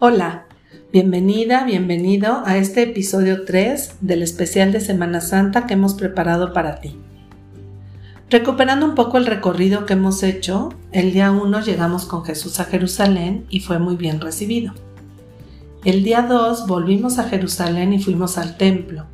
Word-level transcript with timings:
Hola, 0.00 0.44
bienvenida, 0.92 1.64
bienvenido 1.64 2.42
a 2.44 2.56
este 2.56 2.82
episodio 2.82 3.44
3 3.44 3.96
del 4.00 4.22
especial 4.22 4.70
de 4.70 4.78
Semana 4.80 5.20
Santa 5.20 5.66
que 5.66 5.74
hemos 5.74 5.94
preparado 5.94 6.52
para 6.52 6.76
ti. 6.76 6.96
Recuperando 8.30 8.86
un 8.86 8.94
poco 8.94 9.18
el 9.18 9.26
recorrido 9.26 9.86
que 9.86 9.94
hemos 9.94 10.22
hecho, 10.22 10.68
el 10.92 11.12
día 11.12 11.32
1 11.32 11.62
llegamos 11.62 12.04
con 12.04 12.24
Jesús 12.24 12.60
a 12.60 12.64
Jerusalén 12.66 13.44
y 13.50 13.58
fue 13.58 13.80
muy 13.80 13.96
bien 13.96 14.20
recibido. 14.20 14.72
El 15.84 16.04
día 16.04 16.22
2 16.22 16.68
volvimos 16.68 17.18
a 17.18 17.24
Jerusalén 17.24 17.92
y 17.92 18.00
fuimos 18.00 18.38
al 18.38 18.56
templo, 18.56 19.06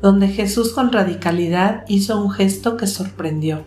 donde 0.00 0.28
Jesús 0.28 0.72
con 0.72 0.92
radicalidad 0.92 1.82
hizo 1.88 2.22
un 2.22 2.30
gesto 2.30 2.76
que 2.76 2.86
sorprendió 2.86 3.64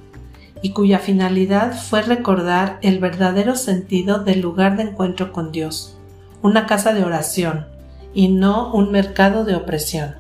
y 0.62 0.70
cuya 0.70 1.00
finalidad 1.00 1.78
fue 1.78 2.04
recordar 2.04 2.80
el 2.82 3.00
verdadero 3.00 3.58
sentido 3.58 4.24
del 4.24 4.40
lugar 4.40 4.78
de 4.78 4.84
encuentro 4.84 5.34
con 5.34 5.52
Dios, 5.52 5.98
una 6.44 6.66
casa 6.66 6.94
de 6.94 7.06
oración 7.06 7.68
y 8.14 8.28
no 8.28 8.74
un 8.74 8.92
mercado 8.92 9.46
de 9.46 9.56
opresión. 9.56 10.16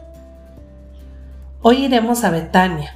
Hoy 1.61 1.83
iremos 1.83 2.23
a 2.23 2.31
Betania, 2.31 2.95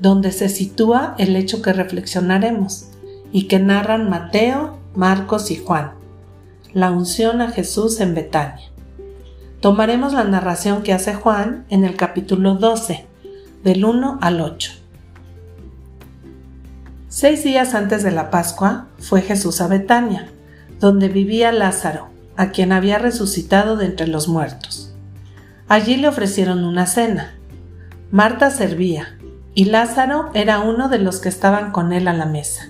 donde 0.00 0.32
se 0.32 0.50
sitúa 0.50 1.14
el 1.16 1.34
hecho 1.34 1.62
que 1.62 1.72
reflexionaremos 1.72 2.90
y 3.32 3.48
que 3.48 3.58
narran 3.58 4.10
Mateo, 4.10 4.78
Marcos 4.94 5.50
y 5.50 5.56
Juan, 5.56 5.92
la 6.74 6.90
unción 6.90 7.40
a 7.40 7.50
Jesús 7.50 8.00
en 8.00 8.14
Betania. 8.14 8.70
Tomaremos 9.60 10.12
la 10.12 10.24
narración 10.24 10.82
que 10.82 10.92
hace 10.92 11.14
Juan 11.14 11.64
en 11.70 11.84
el 11.84 11.96
capítulo 11.96 12.56
12, 12.56 13.06
del 13.64 13.84
1 13.84 14.18
al 14.20 14.40
8. 14.42 14.72
Seis 17.08 17.44
días 17.44 17.74
antes 17.74 18.02
de 18.02 18.10
la 18.10 18.30
Pascua 18.30 18.88
fue 18.98 19.22
Jesús 19.22 19.62
a 19.62 19.68
Betania, 19.68 20.28
donde 20.80 21.08
vivía 21.08 21.52
Lázaro, 21.52 22.11
a 22.36 22.50
quien 22.50 22.72
había 22.72 22.98
resucitado 22.98 23.76
de 23.76 23.86
entre 23.86 24.06
los 24.06 24.28
muertos. 24.28 24.94
Allí 25.68 25.96
le 25.96 26.08
ofrecieron 26.08 26.64
una 26.64 26.86
cena. 26.86 27.34
Marta 28.10 28.50
servía, 28.50 29.18
y 29.54 29.66
Lázaro 29.66 30.30
era 30.34 30.60
uno 30.60 30.88
de 30.88 30.98
los 30.98 31.20
que 31.20 31.28
estaban 31.28 31.72
con 31.72 31.92
él 31.92 32.08
a 32.08 32.12
la 32.12 32.26
mesa. 32.26 32.68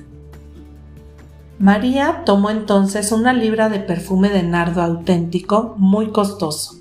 María 1.59 2.23
tomó 2.25 2.51
entonces 2.51 3.13
una 3.13 3.33
libra 3.33 3.69
de 3.69 3.81
perfume 3.81 4.31
de 4.31 4.43
nardo 4.43 4.83
auténtico 4.83 5.75
muy 5.79 6.11
costoso. 6.11 6.77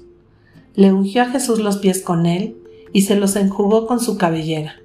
Le 0.74 0.92
ungió 0.92 1.24
a 1.24 1.30
Jesús 1.30 1.60
los 1.60 1.78
pies 1.78 2.02
con 2.02 2.26
él 2.26 2.58
y 2.94 3.04
se 3.04 3.16
los 3.16 3.36
enjugó 3.36 3.86
con 3.86 4.00
su 4.00 4.18
cabellera 4.18 4.76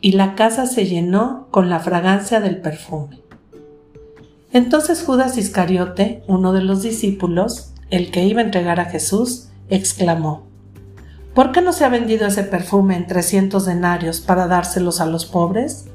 y 0.00 0.12
la 0.12 0.34
casa 0.34 0.66
se 0.66 0.86
llenó 0.86 1.48
con 1.50 1.68
la 1.68 1.80
fragancia 1.80 2.40
del 2.40 2.60
perfume. 2.60 3.20
Entonces 4.52 5.02
Judas 5.04 5.38
Iscariote, 5.38 6.24
uno 6.26 6.52
de 6.52 6.62
los 6.62 6.82
discípulos, 6.82 7.72
el 7.90 8.10
que 8.10 8.24
iba 8.24 8.40
a 8.40 8.44
entregar 8.44 8.80
a 8.80 8.86
Jesús, 8.86 9.48
exclamó, 9.68 10.50
¿Por 11.34 11.52
qué 11.52 11.62
no 11.62 11.72
se 11.72 11.84
ha 11.84 11.88
vendido 11.88 12.26
ese 12.26 12.42
perfume 12.42 12.96
en 12.96 13.06
trescientos 13.06 13.66
denarios 13.66 14.20
para 14.20 14.48
dárselos 14.48 15.00
a 15.00 15.06
los 15.06 15.26
pobres? 15.26 15.86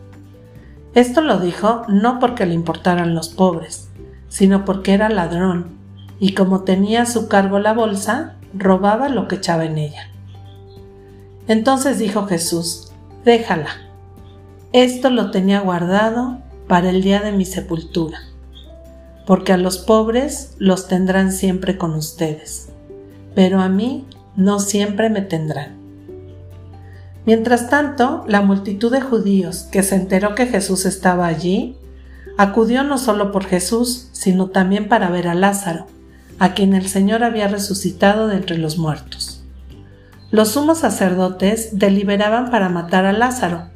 Esto 0.93 1.19
lo 1.19 1.39
dijo 1.39 1.81
no 1.89 2.19
porque 2.19 2.45
le 2.45 2.53
importaran 2.53 3.13
los 3.13 3.27
pobres, 3.27 3.89
sino 4.29 4.63
porque 4.63 4.93
era 4.93 5.09
ladrón, 5.09 5.77
y 6.19 6.33
como 6.33 6.61
tenía 6.61 7.01
a 7.01 7.05
su 7.05 7.27
cargo 7.27 7.59
la 7.59 7.73
bolsa, 7.73 8.37
robaba 8.53 9.09
lo 9.09 9.27
que 9.27 9.35
echaba 9.35 9.65
en 9.65 9.77
ella. 9.77 10.09
Entonces 11.49 11.99
dijo 11.99 12.25
Jesús, 12.27 12.93
déjala, 13.25 13.69
esto 14.71 15.09
lo 15.09 15.31
tenía 15.31 15.59
guardado 15.59 16.39
para 16.69 16.89
el 16.89 17.03
día 17.03 17.19
de 17.19 17.33
mi 17.33 17.43
sepultura, 17.43 18.19
porque 19.25 19.53
a 19.53 19.57
los 19.57 19.77
pobres 19.77 20.53
los 20.59 20.87
tendrán 20.87 21.31
siempre 21.31 21.77
con 21.77 21.93
ustedes, 21.95 22.69
pero 23.33 23.59
a 23.61 23.69
mí 23.69 24.05
no 24.35 24.59
siempre 24.59 25.09
me 25.09 25.21
tendrán. 25.21 25.75
Mientras 27.25 27.69
tanto, 27.69 28.23
la 28.27 28.41
multitud 28.41 28.91
de 28.91 29.01
judíos 29.01 29.67
que 29.71 29.81
se 29.81 29.95
enteró 29.95 30.35
que 30.35 30.45
Jesús 30.45 30.85
estaba 30.85 31.25
allí, 31.25 31.75
acudió 32.37 32.83
no 32.83 32.97
solo 32.97 33.31
por 33.31 33.45
Jesús, 33.45 34.09
sino 34.11 34.47
también 34.47 34.87
para 34.87 35.09
ver 35.09 35.27
a 35.27 35.33
Lázaro, 35.33 35.87
a 36.37 36.53
quien 36.53 36.73
el 36.73 36.87
Señor 36.87 37.23
había 37.23 37.47
resucitado 37.47 38.27
de 38.27 38.35
entre 38.35 38.57
los 38.57 38.77
muertos. 38.77 39.43
Los 40.29 40.49
sumos 40.49 40.79
sacerdotes 40.79 41.79
deliberaban 41.79 42.51
para 42.51 42.69
matar 42.69 43.05
a 43.05 43.13
Lázaro, 43.13 43.69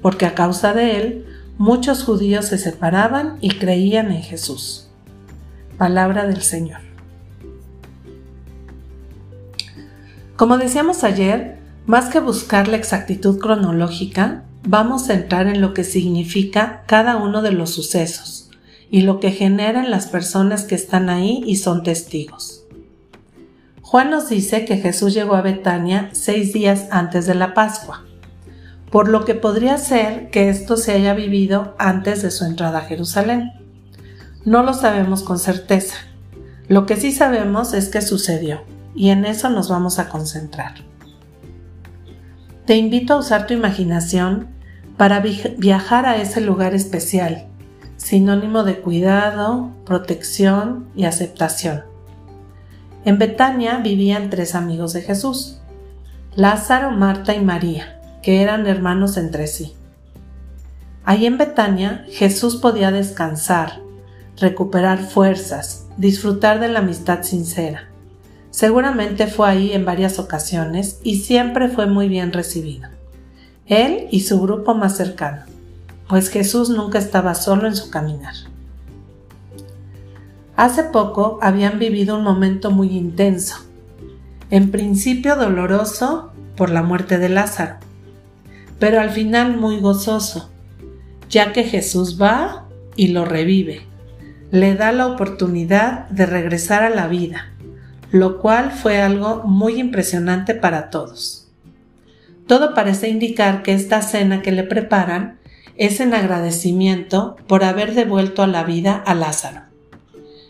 porque 0.00 0.26
a 0.26 0.34
causa 0.34 0.72
de 0.72 0.96
él 0.96 1.26
muchos 1.58 2.04
judíos 2.04 2.46
se 2.46 2.58
separaban 2.58 3.36
y 3.40 3.58
creían 3.58 4.12
en 4.12 4.22
Jesús. 4.22 4.83
Palabra 5.78 6.26
del 6.26 6.42
Señor. 6.42 6.80
Como 10.36 10.58
decíamos 10.58 11.04
ayer, 11.04 11.58
más 11.86 12.08
que 12.08 12.20
buscar 12.20 12.68
la 12.68 12.76
exactitud 12.76 13.38
cronológica, 13.38 14.44
vamos 14.66 15.08
a 15.08 15.14
entrar 15.14 15.46
en 15.46 15.60
lo 15.60 15.74
que 15.74 15.84
significa 15.84 16.82
cada 16.86 17.16
uno 17.16 17.42
de 17.42 17.52
los 17.52 17.70
sucesos 17.70 18.50
y 18.90 19.02
lo 19.02 19.20
que 19.20 19.30
generan 19.30 19.90
las 19.90 20.06
personas 20.06 20.64
que 20.64 20.74
están 20.74 21.08
ahí 21.10 21.42
y 21.46 21.56
son 21.56 21.82
testigos. 21.82 22.64
Juan 23.82 24.10
nos 24.10 24.28
dice 24.28 24.64
que 24.64 24.78
Jesús 24.78 25.14
llegó 25.14 25.34
a 25.34 25.42
Betania 25.42 26.08
seis 26.12 26.52
días 26.52 26.86
antes 26.90 27.26
de 27.26 27.34
la 27.34 27.54
Pascua 27.54 28.04
por 28.94 29.08
lo 29.08 29.24
que 29.24 29.34
podría 29.34 29.76
ser 29.76 30.30
que 30.30 30.48
esto 30.48 30.76
se 30.76 30.92
haya 30.92 31.14
vivido 31.14 31.74
antes 31.80 32.22
de 32.22 32.30
su 32.30 32.44
entrada 32.44 32.78
a 32.78 32.82
Jerusalén. 32.82 33.63
No 34.44 34.62
lo 34.62 34.74
sabemos 34.74 35.22
con 35.22 35.38
certeza. 35.38 35.96
Lo 36.68 36.86
que 36.86 36.96
sí 36.96 37.12
sabemos 37.12 37.74
es 37.74 37.88
que 37.88 38.02
sucedió, 38.02 38.62
y 38.94 39.10
en 39.10 39.24
eso 39.24 39.50
nos 39.50 39.68
vamos 39.68 39.98
a 39.98 40.08
concentrar. 40.08 40.74
Te 42.66 42.76
invito 42.76 43.14
a 43.14 43.18
usar 43.18 43.46
tu 43.46 43.54
imaginación 43.54 44.48
para 44.96 45.20
viajar 45.20 46.06
a 46.06 46.16
ese 46.16 46.40
lugar 46.40 46.74
especial, 46.74 47.46
sinónimo 47.96 48.64
de 48.64 48.80
cuidado, 48.80 49.70
protección 49.84 50.86
y 50.94 51.04
aceptación. 51.04 51.84
En 53.04 53.18
Betania 53.18 53.78
vivían 53.78 54.30
tres 54.30 54.54
amigos 54.54 54.92
de 54.92 55.02
Jesús, 55.02 55.60
Lázaro, 56.36 56.90
Marta 56.90 57.34
y 57.34 57.44
María 57.44 57.94
que 58.24 58.40
eran 58.40 58.66
hermanos 58.66 59.18
entre 59.18 59.46
sí. 59.46 59.74
Ahí 61.04 61.26
en 61.26 61.36
Betania 61.36 62.06
Jesús 62.08 62.56
podía 62.56 62.90
descansar, 62.90 63.82
recuperar 64.36 64.98
fuerzas, 64.98 65.86
disfrutar 65.96 66.60
de 66.60 66.68
la 66.68 66.80
amistad 66.80 67.22
sincera. 67.22 67.88
Seguramente 68.50 69.26
fue 69.26 69.48
ahí 69.48 69.72
en 69.72 69.84
varias 69.84 70.18
ocasiones 70.18 71.00
y 71.02 71.20
siempre 71.20 71.68
fue 71.68 71.86
muy 71.86 72.08
bien 72.08 72.32
recibido. 72.32 72.88
Él 73.66 74.08
y 74.10 74.20
su 74.20 74.40
grupo 74.40 74.74
más 74.74 74.96
cercano, 74.96 75.42
pues 76.08 76.28
Jesús 76.28 76.68
nunca 76.70 76.98
estaba 76.98 77.34
solo 77.34 77.66
en 77.66 77.76
su 77.76 77.90
caminar. 77.90 78.34
Hace 80.56 80.84
poco 80.84 81.38
habían 81.42 81.78
vivido 81.78 82.16
un 82.16 82.22
momento 82.22 82.70
muy 82.70 82.96
intenso, 82.96 83.56
en 84.50 84.70
principio 84.70 85.34
doloroso 85.34 86.30
por 86.56 86.70
la 86.70 86.82
muerte 86.82 87.18
de 87.18 87.28
Lázaro, 87.28 87.76
pero 88.78 89.00
al 89.00 89.10
final 89.10 89.56
muy 89.56 89.80
gozoso, 89.80 90.50
ya 91.28 91.52
que 91.52 91.64
Jesús 91.64 92.20
va 92.22 92.68
y 92.94 93.08
lo 93.08 93.24
revive, 93.24 93.82
le 94.54 94.76
da 94.76 94.92
la 94.92 95.08
oportunidad 95.08 96.08
de 96.10 96.26
regresar 96.26 96.84
a 96.84 96.88
la 96.88 97.08
vida, 97.08 97.50
lo 98.12 98.38
cual 98.38 98.70
fue 98.70 99.02
algo 99.02 99.42
muy 99.42 99.80
impresionante 99.80 100.54
para 100.54 100.90
todos. 100.90 101.48
Todo 102.46 102.72
parece 102.72 103.08
indicar 103.08 103.64
que 103.64 103.72
esta 103.72 104.00
cena 104.00 104.42
que 104.42 104.52
le 104.52 104.62
preparan 104.62 105.40
es 105.74 105.98
en 105.98 106.14
agradecimiento 106.14 107.34
por 107.48 107.64
haber 107.64 107.96
devuelto 107.96 108.44
a 108.44 108.46
la 108.46 108.62
vida 108.62 108.94
a 108.94 109.16
Lázaro. 109.16 109.62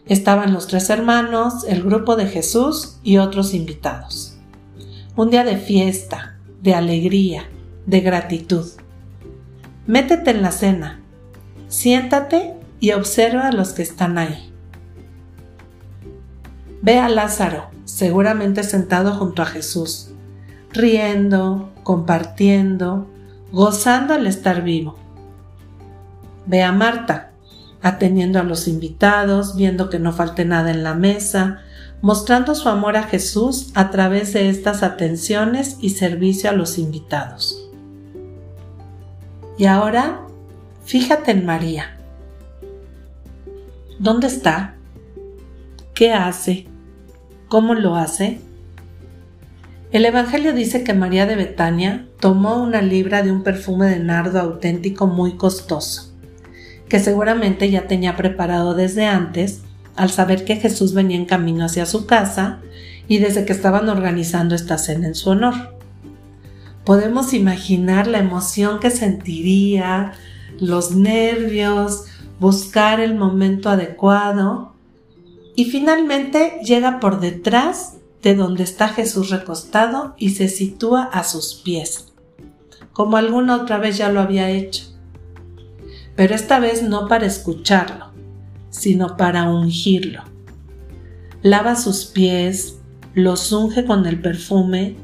Estaban 0.06 0.52
los 0.52 0.66
tres 0.66 0.90
hermanos, 0.90 1.64
el 1.66 1.82
grupo 1.82 2.14
de 2.16 2.26
Jesús 2.26 2.98
y 3.02 3.16
otros 3.16 3.54
invitados. 3.54 4.36
Un 5.16 5.30
día 5.30 5.44
de 5.44 5.56
fiesta, 5.56 6.36
de 6.60 6.74
alegría, 6.74 7.44
de 7.86 8.00
gratitud. 8.02 8.66
Métete 9.86 10.32
en 10.32 10.42
la 10.42 10.52
cena, 10.52 11.00
siéntate 11.68 12.52
y 12.80 12.92
observa 12.92 13.48
a 13.48 13.52
los 13.52 13.72
que 13.72 13.82
están 13.82 14.18
ahí. 14.18 14.52
Ve 16.82 16.98
a 16.98 17.08
Lázaro, 17.08 17.70
seguramente 17.84 18.62
sentado 18.62 19.14
junto 19.14 19.42
a 19.42 19.46
Jesús, 19.46 20.10
riendo, 20.72 21.72
compartiendo, 21.82 23.08
gozando 23.52 24.14
al 24.14 24.26
estar 24.26 24.62
vivo. 24.62 24.96
Ve 26.46 26.62
a 26.62 26.72
Marta, 26.72 27.30
atendiendo 27.80 28.38
a 28.38 28.42
los 28.42 28.68
invitados, 28.68 29.56
viendo 29.56 29.88
que 29.88 29.98
no 29.98 30.12
falte 30.12 30.44
nada 30.44 30.70
en 30.70 30.82
la 30.82 30.94
mesa, 30.94 31.60
mostrando 32.02 32.54
su 32.54 32.68
amor 32.68 32.98
a 32.98 33.04
Jesús 33.04 33.70
a 33.74 33.90
través 33.90 34.34
de 34.34 34.50
estas 34.50 34.82
atenciones 34.82 35.78
y 35.80 35.90
servicio 35.90 36.50
a 36.50 36.52
los 36.52 36.76
invitados. 36.76 37.70
Y 39.56 39.66
ahora, 39.66 40.20
fíjate 40.84 41.30
en 41.30 41.46
María. 41.46 41.98
¿Dónde 43.98 44.26
está? 44.26 44.74
¿Qué 45.94 46.12
hace? 46.12 46.66
¿Cómo 47.48 47.74
lo 47.74 47.94
hace? 47.94 48.40
El 49.92 50.04
Evangelio 50.04 50.52
dice 50.52 50.82
que 50.82 50.94
María 50.94 51.26
de 51.26 51.36
Betania 51.36 52.08
tomó 52.18 52.60
una 52.60 52.82
libra 52.82 53.22
de 53.22 53.30
un 53.30 53.44
perfume 53.44 53.86
de 53.86 54.00
nardo 54.00 54.40
auténtico 54.40 55.06
muy 55.06 55.36
costoso, 55.36 56.12
que 56.88 56.98
seguramente 56.98 57.70
ya 57.70 57.86
tenía 57.86 58.16
preparado 58.16 58.74
desde 58.74 59.06
antes 59.06 59.62
al 59.94 60.10
saber 60.10 60.44
que 60.44 60.56
Jesús 60.56 60.92
venía 60.92 61.16
en 61.16 61.26
camino 61.26 61.64
hacia 61.64 61.86
su 61.86 62.06
casa 62.06 62.58
y 63.06 63.18
desde 63.18 63.44
que 63.44 63.52
estaban 63.52 63.88
organizando 63.88 64.56
esta 64.56 64.76
cena 64.76 65.06
en 65.06 65.14
su 65.14 65.30
honor. 65.30 65.54
Podemos 66.84 67.32
imaginar 67.32 68.08
la 68.08 68.18
emoción 68.18 68.80
que 68.80 68.90
sentiría, 68.90 70.14
los 70.58 70.96
nervios, 70.96 72.06
buscar 72.40 73.00
el 73.00 73.14
momento 73.14 73.70
adecuado 73.70 74.74
y 75.54 75.66
finalmente 75.66 76.58
llega 76.64 77.00
por 77.00 77.20
detrás 77.20 77.98
de 78.22 78.34
donde 78.34 78.64
está 78.64 78.88
Jesús 78.88 79.30
recostado 79.30 80.14
y 80.18 80.30
se 80.30 80.48
sitúa 80.48 81.04
a 81.04 81.24
sus 81.24 81.54
pies, 81.54 82.12
como 82.92 83.16
alguna 83.16 83.56
otra 83.56 83.78
vez 83.78 83.98
ya 83.98 84.10
lo 84.10 84.20
había 84.20 84.50
hecho. 84.50 84.84
Pero 86.16 86.34
esta 86.34 86.58
vez 86.58 86.82
no 86.82 87.06
para 87.06 87.26
escucharlo, 87.26 88.12
sino 88.70 89.16
para 89.16 89.50
ungirlo. 89.50 90.22
Lava 91.42 91.76
sus 91.76 92.06
pies, 92.06 92.78
los 93.14 93.52
unge 93.52 93.84
con 93.84 94.06
el 94.06 94.20
perfume 94.20 94.96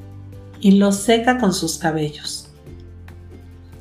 y 0.60 0.72
los 0.72 0.96
seca 0.96 1.38
con 1.38 1.52
sus 1.52 1.78
cabellos. 1.78 2.48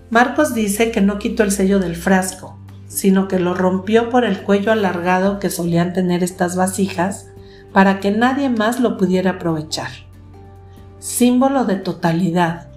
Marcos 0.10 0.54
dice 0.54 0.92
que 0.92 1.01
no 1.01 1.19
quitó 1.19 1.44
el 1.44 1.51
sello 1.51 1.80
del 1.80 1.96
frasco, 1.96 2.59
sino 2.89 3.27
que 3.30 3.39
lo 3.39 3.53
rompió 3.53 4.09
por 4.09 4.25
el 4.25 4.41
cuello 4.41 4.74
alargado 4.74 5.39
que 5.39 5.50
solían 5.50 5.94
tener 5.94 6.24
estas 6.24 6.57
vasijas 6.57 7.27
para 7.71 8.00
que 8.01 8.12
nadie 8.12 8.50
más 8.50 8.81
lo 8.81 8.97
pudiera 8.97 9.31
aprovechar. 9.31 9.91
Símbolo 10.97 11.63
de 11.63 11.75
totalidad, 11.75 12.68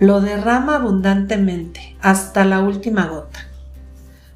lo 0.00 0.20
derrama 0.20 0.76
abundantemente 0.76 1.96
hasta 2.02 2.44
la 2.44 2.60
última 2.60 3.06
gota. 3.06 3.38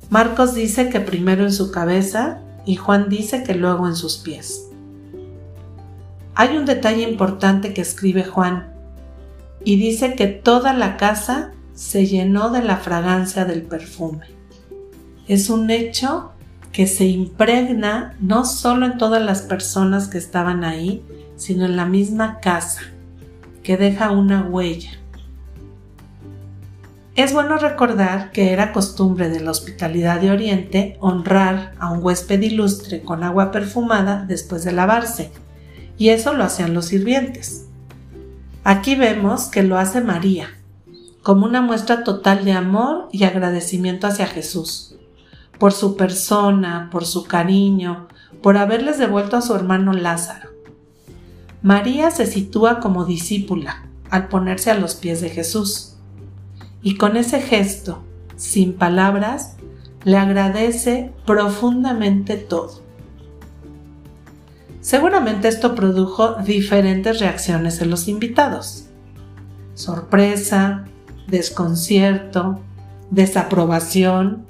Marcos 0.08 0.54
dice 0.54 0.88
que 0.88 1.00
primero 1.00 1.42
en 1.44 1.52
su 1.52 1.72
cabeza 1.72 2.38
y 2.64 2.76
Juan 2.76 3.08
dice 3.08 3.42
que 3.42 3.54
luego 3.54 3.88
en 3.88 3.96
sus 3.96 4.18
pies. 4.18 4.70
Hay 6.36 6.56
un 6.56 6.64
detalle 6.64 7.02
importante 7.02 7.74
que 7.74 7.80
escribe 7.80 8.24
Juan 8.24 8.72
y 9.64 9.76
dice 9.76 10.14
que 10.14 10.28
toda 10.28 10.72
la 10.74 10.96
casa 10.96 11.52
se 11.74 12.06
llenó 12.06 12.50
de 12.50 12.62
la 12.62 12.76
fragancia 12.76 13.44
del 13.44 13.62
perfume. 13.62 14.33
Es 15.26 15.48
un 15.48 15.70
hecho 15.70 16.32
que 16.70 16.86
se 16.86 17.06
impregna 17.06 18.14
no 18.20 18.44
solo 18.44 18.84
en 18.84 18.98
todas 18.98 19.22
las 19.22 19.40
personas 19.40 20.08
que 20.08 20.18
estaban 20.18 20.64
ahí, 20.64 21.02
sino 21.36 21.64
en 21.64 21.76
la 21.76 21.86
misma 21.86 22.40
casa, 22.40 22.82
que 23.62 23.78
deja 23.78 24.10
una 24.10 24.42
huella. 24.42 24.90
Es 27.14 27.32
bueno 27.32 27.56
recordar 27.56 28.32
que 28.32 28.52
era 28.52 28.72
costumbre 28.72 29.30
de 29.30 29.40
la 29.40 29.52
hospitalidad 29.52 30.20
de 30.20 30.30
Oriente 30.30 30.98
honrar 31.00 31.72
a 31.78 31.90
un 31.90 32.04
huésped 32.04 32.42
ilustre 32.42 33.00
con 33.02 33.24
agua 33.24 33.50
perfumada 33.50 34.26
después 34.28 34.62
de 34.64 34.72
lavarse, 34.72 35.30
y 35.96 36.10
eso 36.10 36.34
lo 36.34 36.44
hacían 36.44 36.74
los 36.74 36.86
sirvientes. 36.86 37.66
Aquí 38.62 38.94
vemos 38.94 39.44
que 39.44 39.62
lo 39.62 39.78
hace 39.78 40.02
María, 40.02 40.48
como 41.22 41.46
una 41.46 41.62
muestra 41.62 42.04
total 42.04 42.44
de 42.44 42.52
amor 42.52 43.08
y 43.10 43.24
agradecimiento 43.24 44.06
hacia 44.06 44.26
Jesús 44.26 44.94
por 45.58 45.72
su 45.72 45.96
persona, 45.96 46.88
por 46.90 47.04
su 47.04 47.24
cariño, 47.24 48.08
por 48.42 48.56
haberles 48.56 48.98
devuelto 48.98 49.36
a 49.36 49.42
su 49.42 49.54
hermano 49.54 49.92
Lázaro. 49.92 50.50
María 51.62 52.10
se 52.10 52.26
sitúa 52.26 52.80
como 52.80 53.04
discípula 53.04 53.86
al 54.10 54.28
ponerse 54.28 54.70
a 54.70 54.78
los 54.78 54.94
pies 54.94 55.20
de 55.20 55.30
Jesús 55.30 55.94
y 56.82 56.96
con 56.96 57.16
ese 57.16 57.40
gesto, 57.40 58.02
sin 58.36 58.74
palabras, 58.74 59.56
le 60.04 60.18
agradece 60.18 61.12
profundamente 61.24 62.36
todo. 62.36 62.82
Seguramente 64.82 65.48
esto 65.48 65.74
produjo 65.74 66.34
diferentes 66.44 67.20
reacciones 67.20 67.80
en 67.80 67.88
los 67.88 68.06
invitados. 68.06 68.84
Sorpresa, 69.72 70.84
desconcierto, 71.26 72.60
desaprobación, 73.10 74.44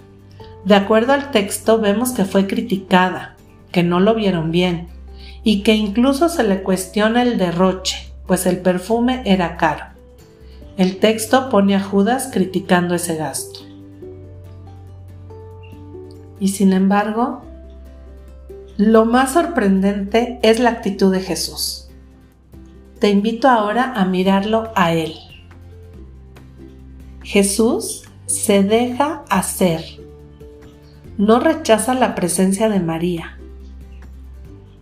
de 0.64 0.74
acuerdo 0.74 1.12
al 1.12 1.30
texto 1.30 1.78
vemos 1.78 2.12
que 2.12 2.24
fue 2.24 2.46
criticada, 2.46 3.36
que 3.70 3.82
no 3.82 4.00
lo 4.00 4.14
vieron 4.14 4.50
bien 4.50 4.88
y 5.42 5.62
que 5.62 5.74
incluso 5.74 6.30
se 6.30 6.42
le 6.42 6.62
cuestiona 6.62 7.22
el 7.22 7.36
derroche, 7.36 8.12
pues 8.26 8.46
el 8.46 8.58
perfume 8.58 9.22
era 9.26 9.58
caro. 9.58 9.84
El 10.78 10.98
texto 10.98 11.50
pone 11.50 11.76
a 11.76 11.80
Judas 11.80 12.30
criticando 12.32 12.94
ese 12.94 13.16
gasto. 13.16 13.60
Y 16.40 16.48
sin 16.48 16.72
embargo, 16.72 17.42
lo 18.76 19.04
más 19.04 19.34
sorprendente 19.34 20.38
es 20.42 20.58
la 20.60 20.70
actitud 20.70 21.12
de 21.12 21.20
Jesús. 21.20 21.88
Te 22.98 23.10
invito 23.10 23.48
ahora 23.48 23.92
a 23.94 24.04
mirarlo 24.06 24.72
a 24.74 24.94
Él. 24.94 25.14
Jesús 27.22 28.04
se 28.26 28.62
deja 28.62 29.24
hacer 29.28 30.03
no 31.18 31.38
rechaza 31.38 31.94
la 31.94 32.14
presencia 32.14 32.68
de 32.68 32.80
María. 32.80 33.38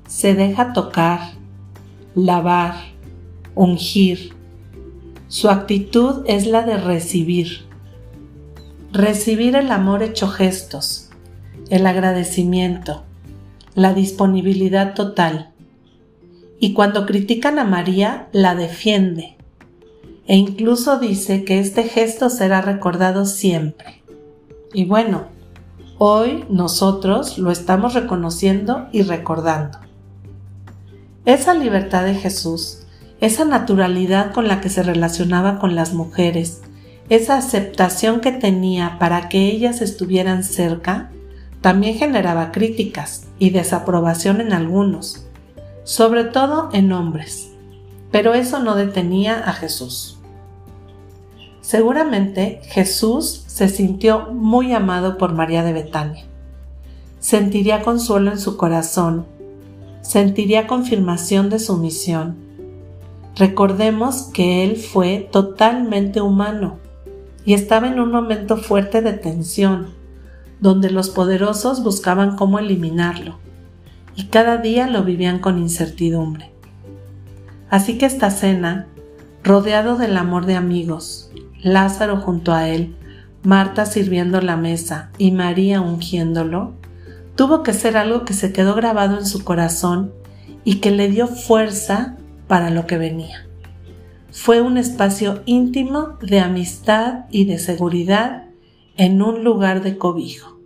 Se 0.08 0.34
deja 0.34 0.72
tocar, 0.72 1.20
lavar, 2.14 2.74
ungir. 3.54 4.34
Su 5.28 5.50
actitud 5.50 6.24
es 6.26 6.46
la 6.46 6.62
de 6.62 6.76
recibir. 6.76 7.66
Recibir 8.92 9.56
el 9.56 9.70
amor 9.70 10.02
hecho 10.02 10.28
gestos, 10.28 11.10
el 11.70 11.86
agradecimiento, 11.86 13.04
la 13.74 13.94
disponibilidad 13.94 14.94
total. 14.94 15.50
Y 16.60 16.74
cuando 16.74 17.06
critican 17.06 17.58
a 17.58 17.64
María, 17.64 18.28
la 18.32 18.54
defiende. 18.54 19.36
E 20.26 20.36
incluso 20.36 20.98
dice 20.98 21.44
que 21.44 21.58
este 21.58 21.84
gesto 21.84 22.30
será 22.30 22.60
recordado 22.60 23.24
siempre. 23.24 24.02
Y 24.72 24.84
bueno, 24.84 25.26
Hoy 26.04 26.44
nosotros 26.48 27.38
lo 27.38 27.52
estamos 27.52 27.94
reconociendo 27.94 28.88
y 28.90 29.02
recordando. 29.02 29.78
Esa 31.26 31.54
libertad 31.54 32.02
de 32.02 32.16
Jesús, 32.16 32.80
esa 33.20 33.44
naturalidad 33.44 34.32
con 34.32 34.48
la 34.48 34.60
que 34.60 34.68
se 34.68 34.82
relacionaba 34.82 35.60
con 35.60 35.76
las 35.76 35.94
mujeres, 35.94 36.62
esa 37.08 37.36
aceptación 37.36 38.18
que 38.20 38.32
tenía 38.32 38.98
para 38.98 39.28
que 39.28 39.46
ellas 39.46 39.80
estuvieran 39.80 40.42
cerca, 40.42 41.12
también 41.60 41.94
generaba 41.94 42.50
críticas 42.50 43.28
y 43.38 43.50
desaprobación 43.50 44.40
en 44.40 44.54
algunos, 44.54 45.28
sobre 45.84 46.24
todo 46.24 46.68
en 46.72 46.90
hombres. 46.90 47.52
Pero 48.10 48.34
eso 48.34 48.58
no 48.58 48.74
detenía 48.74 49.38
a 49.38 49.52
Jesús. 49.52 50.11
Seguramente 51.72 52.60
Jesús 52.64 53.44
se 53.46 53.66
sintió 53.66 54.26
muy 54.26 54.74
amado 54.74 55.16
por 55.16 55.32
María 55.32 55.64
de 55.64 55.72
Betania. 55.72 56.26
Sentiría 57.18 57.80
consuelo 57.80 58.30
en 58.30 58.38
su 58.38 58.58
corazón, 58.58 59.24
sentiría 60.02 60.66
confirmación 60.66 61.48
de 61.48 61.58
su 61.58 61.78
misión. 61.78 62.36
Recordemos 63.36 64.28
que 64.34 64.64
Él 64.64 64.76
fue 64.76 65.26
totalmente 65.32 66.20
humano 66.20 66.76
y 67.46 67.54
estaba 67.54 67.88
en 67.88 68.00
un 68.00 68.10
momento 68.10 68.58
fuerte 68.58 69.00
de 69.00 69.14
tensión, 69.14 69.94
donde 70.60 70.90
los 70.90 71.08
poderosos 71.08 71.82
buscaban 71.82 72.36
cómo 72.36 72.58
eliminarlo, 72.58 73.38
y 74.14 74.26
cada 74.26 74.58
día 74.58 74.88
lo 74.88 75.04
vivían 75.04 75.38
con 75.38 75.58
incertidumbre. 75.58 76.50
Así 77.70 77.96
que 77.96 78.04
esta 78.04 78.30
cena, 78.30 78.88
rodeado 79.42 79.96
del 79.96 80.18
amor 80.18 80.44
de 80.44 80.56
amigos, 80.56 81.30
Lázaro 81.62 82.16
junto 82.16 82.52
a 82.52 82.68
él, 82.68 82.94
Marta 83.44 83.86
sirviendo 83.86 84.40
la 84.40 84.56
mesa 84.56 85.10
y 85.18 85.32
María 85.32 85.80
ungiéndolo, 85.80 86.74
tuvo 87.34 87.62
que 87.62 87.72
ser 87.72 87.96
algo 87.96 88.24
que 88.24 88.34
se 88.34 88.52
quedó 88.52 88.74
grabado 88.74 89.18
en 89.18 89.26
su 89.26 89.44
corazón 89.44 90.12
y 90.64 90.76
que 90.76 90.90
le 90.90 91.08
dio 91.08 91.26
fuerza 91.26 92.16
para 92.46 92.70
lo 92.70 92.86
que 92.86 92.98
venía. 92.98 93.46
Fue 94.30 94.60
un 94.60 94.78
espacio 94.78 95.42
íntimo 95.44 96.18
de 96.20 96.40
amistad 96.40 97.24
y 97.30 97.44
de 97.44 97.58
seguridad 97.58 98.44
en 98.96 99.22
un 99.22 99.44
lugar 99.44 99.82
de 99.82 99.98
cobijo. 99.98 100.58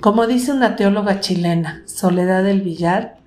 Como 0.00 0.26
dice 0.26 0.52
una 0.52 0.76
teóloga 0.76 1.20
chilena, 1.20 1.82
Soledad 1.84 2.42
del 2.42 2.62
Villar, 2.62 3.18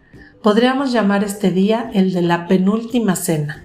podríamos 0.41 0.91
llamar 0.91 1.24
este 1.24 1.51
día 1.51 1.91
el 1.93 2.13
de 2.13 2.24
la 2.24 2.48
penúltima 2.48 3.15
cena 3.15 3.63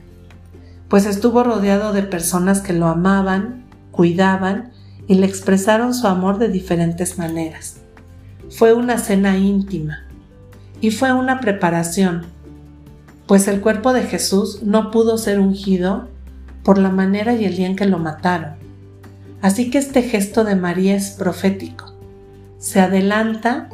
pues 0.89 1.07
estuvo 1.07 1.43
rodeado 1.45 1.93
de 1.93 2.03
personas 2.03 2.61
que 2.61 2.73
lo 2.73 2.87
amaban, 2.87 3.65
cuidaban 3.91 4.73
y 5.07 5.15
le 5.15 5.27
expresaron 5.27 5.95
su 5.95 6.07
amor 6.07 6.39
de 6.39 6.49
diferentes 6.49 7.19
maneras. 7.19 7.79
Fue 8.51 8.73
una 8.73 8.99
cena 8.99 9.37
íntima 9.37 10.07
y 10.81 10.91
fue 10.91 11.13
una 11.13 11.41
preparación. 11.41 12.27
pues 13.27 13.47
el 13.47 13.61
cuerpo 13.61 13.93
de 13.93 14.05
Jesús 14.05 14.63
no 14.63 14.91
pudo 14.91 15.19
ser 15.19 15.39
ungido 15.39 16.09
por 16.63 16.79
la 16.79 16.89
manera 16.89 17.35
y 17.35 17.45
el 17.45 17.57
día 17.57 17.67
en 17.67 17.77
que 17.77 17.85
lo 17.85 17.99
mataron. 17.99 18.55
Así 19.43 19.71
que 19.71 19.77
este 19.77 20.01
gesto 20.01 20.45
de 20.45 20.57
María 20.57 20.97
es 20.97 21.11
profético. 21.11 21.93
Se 22.59 22.81
adelanta 22.81 23.69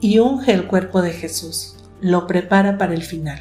y 0.00 0.18
unge 0.18 0.54
el 0.54 0.66
cuerpo 0.66 1.02
de 1.02 1.12
Jesús, 1.12 1.76
lo 2.00 2.26
prepara 2.26 2.78
para 2.78 2.94
el 2.94 3.02
final. 3.02 3.40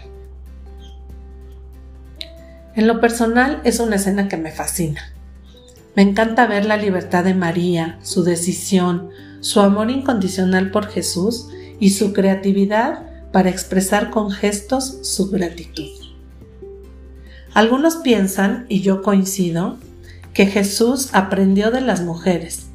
En 2.75 2.87
lo 2.87 2.99
personal 2.99 3.61
es 3.63 3.79
una 3.79 3.95
escena 3.95 4.27
que 4.27 4.35
me 4.35 4.51
fascina. 4.51 5.13
Me 5.95 6.01
encanta 6.01 6.45
ver 6.45 6.65
la 6.65 6.75
libertad 6.75 7.23
de 7.23 7.33
María, 7.33 7.97
su 8.03 8.25
decisión, 8.25 9.11
su 9.39 9.61
amor 9.61 9.89
incondicional 9.89 10.71
por 10.71 10.87
Jesús 10.87 11.47
y 11.79 11.91
su 11.91 12.11
creatividad 12.11 13.31
para 13.31 13.49
expresar 13.49 14.09
con 14.09 14.29
gestos 14.29 14.99
su 15.03 15.29
gratitud. 15.29 15.89
Algunos 17.53 17.95
piensan, 17.95 18.65
y 18.67 18.81
yo 18.81 19.01
coincido, 19.01 19.77
que 20.33 20.45
Jesús 20.45 21.11
aprendió 21.13 21.71
de 21.71 21.79
las 21.79 22.01
mujeres 22.01 22.65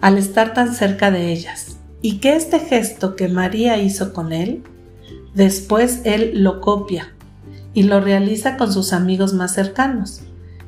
al 0.00 0.16
estar 0.16 0.54
tan 0.54 0.76
cerca 0.76 1.10
de 1.10 1.32
ellas 1.32 1.76
y 2.02 2.18
que 2.18 2.36
este 2.36 2.60
gesto 2.60 3.16
que 3.16 3.26
María 3.26 3.78
hizo 3.78 4.12
con 4.12 4.32
él, 4.32 4.62
después 5.34 6.02
él 6.04 6.44
lo 6.44 6.60
copia 6.60 7.12
y 7.74 7.84
lo 7.84 8.00
realiza 8.00 8.56
con 8.56 8.72
sus 8.72 8.92
amigos 8.92 9.32
más 9.32 9.54
cercanos, 9.54 10.22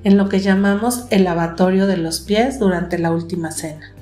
en 0.04 0.16
lo 0.16 0.28
que 0.28 0.40
llamamos 0.40 1.06
el 1.10 1.24
lavatorio 1.24 1.86
de 1.86 1.96
los 1.96 2.20
pies 2.20 2.58
durante 2.58 2.98
la 2.98 3.12
última 3.12 3.52
cena. 3.52 3.92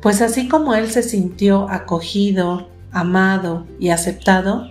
Pues 0.00 0.20
así 0.20 0.48
como 0.48 0.74
él 0.74 0.90
se 0.90 1.02
sintió 1.02 1.68
acogido, 1.70 2.68
amado 2.90 3.66
y 3.78 3.90
aceptado, 3.90 4.70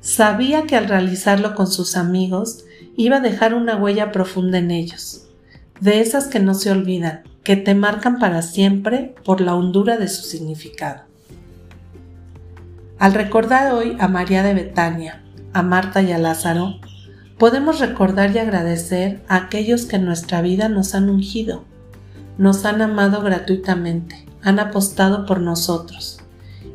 sabía 0.00 0.64
que 0.64 0.76
al 0.76 0.88
realizarlo 0.88 1.54
con 1.54 1.66
sus 1.66 1.96
amigos 1.96 2.64
iba 2.96 3.16
a 3.16 3.20
dejar 3.20 3.54
una 3.54 3.76
huella 3.76 4.12
profunda 4.12 4.58
en 4.58 4.70
ellos, 4.70 5.26
de 5.80 6.00
esas 6.00 6.26
que 6.26 6.40
no 6.40 6.54
se 6.54 6.70
olvidan, 6.70 7.22
que 7.42 7.56
te 7.56 7.74
marcan 7.74 8.18
para 8.18 8.42
siempre 8.42 9.14
por 9.24 9.40
la 9.40 9.54
hondura 9.54 9.96
de 9.96 10.08
su 10.08 10.22
significado. 10.22 11.02
Al 12.98 13.14
recordar 13.14 13.72
hoy 13.72 13.96
a 13.98 14.08
María 14.08 14.42
de 14.42 14.52
Betania, 14.52 15.24
a 15.52 15.62
Marta 15.62 16.02
y 16.02 16.12
a 16.12 16.18
Lázaro, 16.18 16.80
podemos 17.38 17.80
recordar 17.80 18.34
y 18.34 18.38
agradecer 18.38 19.22
a 19.28 19.36
aquellos 19.36 19.86
que 19.86 19.96
en 19.96 20.04
nuestra 20.04 20.42
vida 20.42 20.68
nos 20.68 20.94
han 20.94 21.08
ungido, 21.10 21.64
nos 22.38 22.64
han 22.64 22.82
amado 22.82 23.22
gratuitamente, 23.22 24.26
han 24.42 24.58
apostado 24.58 25.26
por 25.26 25.40
nosotros, 25.40 26.20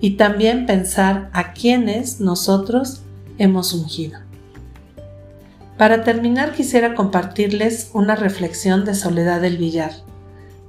y 0.02 0.12
también 0.12 0.66
pensar 0.66 1.30
a 1.34 1.54
quienes 1.54 2.20
nosotros 2.20 3.02
hemos 3.38 3.74
ungido. 3.74 4.20
Para 5.78 6.04
terminar 6.04 6.54
quisiera 6.54 6.96
compartirles 6.96 7.90
una 7.94 8.16
reflexión 8.16 8.86
de 8.86 8.96
Soledad 8.96 9.42
del 9.42 9.58
Villar, 9.58 9.92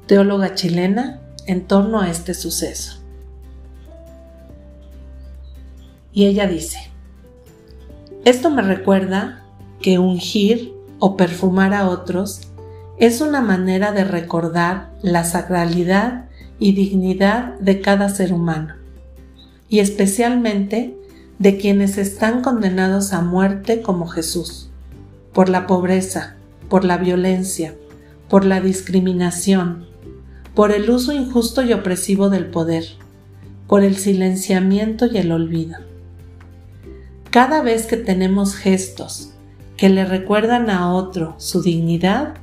teóloga 0.07 0.55
chilena, 0.55 1.21
en 1.47 1.67
torno 1.67 2.01
a 2.01 2.11
este 2.11 2.35
suceso. 2.35 3.01
Y 6.13 6.27
ella 6.27 6.47
dice, 6.47 6.91
esto 8.27 8.51
me 8.51 8.61
recuerda 8.61 9.45
que 9.81 10.01
ungir 10.01 10.75
o 10.99 11.17
perfumar 11.17 11.73
a 11.73 11.89
otros 11.89 12.41
es 12.99 13.21
una 13.21 13.41
manera 13.41 13.93
de 13.93 14.03
recordar 14.03 14.91
la 15.01 15.23
sacralidad 15.23 16.25
y 16.59 16.73
dignidad 16.73 17.55
de 17.61 17.81
cada 17.81 18.09
ser 18.09 18.33
humano, 18.33 18.75
y 19.69 19.79
especialmente 19.79 20.97
de 21.39 21.57
quienes 21.57 21.99
están 21.99 22.43
condenados 22.43 23.13
a 23.13 23.21
muerte 23.21 23.81
como 23.81 24.09
Jesús, 24.09 24.71
por 25.33 25.49
la 25.49 25.69
pobreza, 25.69 26.35
por 26.69 26.85
la 26.85 26.97
violencia, 26.97 27.77
por 28.29 28.45
la 28.45 28.61
discriminación, 28.61 29.87
por 30.53 30.73
el 30.73 30.91
uso 30.91 31.13
injusto 31.13 31.63
y 31.63 31.73
opresivo 31.73 32.29
del 32.29 32.47
poder, 32.47 32.87
por 33.69 33.85
el 33.85 33.97
silenciamiento 33.97 35.07
y 35.07 35.19
el 35.19 35.31
olvido. 35.31 35.77
Cada 37.37 37.61
vez 37.61 37.85
que 37.85 37.99
tenemos 37.99 38.57
gestos 38.57 39.35
que 39.77 39.91
le 39.91 40.07
recuerdan 40.07 40.71
a 40.71 40.91
otro 40.95 41.35
su 41.37 41.61
dignidad, 41.61 42.37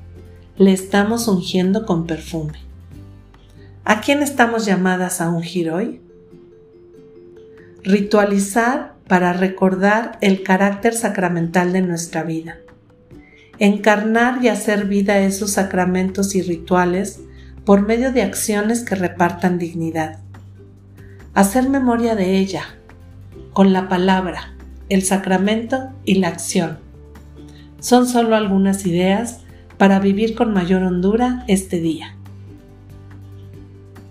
le 0.56 0.72
estamos 0.72 1.28
ungiendo 1.28 1.88
con 1.88 2.06
perfume. 2.06 2.60
¿A 3.86 4.02
quién 4.02 4.22
estamos 4.22 4.68
llamadas 4.68 5.20
a 5.20 5.32
ungir 5.32 5.72
hoy? 5.72 6.00
Ritualizar 7.82 8.94
para 9.08 9.34
recordar 9.34 10.20
el 10.22 10.44
carácter 10.44 10.94
sacramental 10.94 11.74
de 11.74 11.82
nuestra 11.82 12.22
vida. 12.22 12.60
Encarnar 13.58 14.46
y 14.46 14.50
hacer 14.50 14.86
vida 14.86 15.18
esos 15.22 15.54
sacramentos 15.54 16.36
y 16.36 16.44
rituales 16.44 17.20
por 17.66 17.82
medio 17.82 18.12
de 18.12 18.22
acciones 18.22 18.82
que 18.82 18.94
repartan 18.94 19.58
dignidad. 19.58 20.20
Hacer 21.34 21.68
memoria 21.68 22.14
de 22.16 22.38
ella, 22.38 22.78
con 23.54 23.74
la 23.74 23.90
palabra, 23.90 24.54
el 24.94 25.04
sacramento 25.04 25.90
y 26.06 26.16
la 26.16 26.28
acción. 26.28 26.78
Son 27.80 28.08
solo 28.08 28.36
algunas 28.36 28.86
ideas 28.86 29.40
para 29.78 30.00
vivir 30.00 30.36
con 30.36 30.54
mayor 30.54 30.84
hondura 30.84 31.44
este 31.48 31.80
día. 31.80 32.16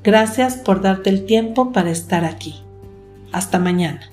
Gracias 0.02 0.56
por 0.56 0.82
darte 0.82 1.10
el 1.10 1.24
tiempo 1.24 1.72
para 1.72 1.90
estar 1.90 2.24
aquí. 2.24 2.56
Hasta 3.30 3.60
mañana. 3.60 4.10